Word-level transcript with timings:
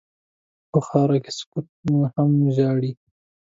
په 0.71 0.77
خاوره 0.87 1.17
کې 1.23 1.31
سکوت 1.39 1.67
هم 2.15 2.31
ژاړي. 2.55 2.91